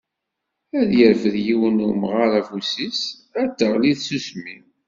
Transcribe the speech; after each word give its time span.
Ad 0.79 0.89
yerfed 0.97 1.35
yiwen 1.45 1.75
n 1.83 1.87
umɣar 1.89 2.31
afus-is, 2.39 3.01
ad 3.41 3.45
d-teɣli 3.51 3.93
tsusmi. 3.97 4.57